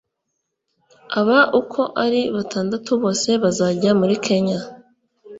[1.19, 4.59] Aba uko ari batandatu bose bazajya muri Kenya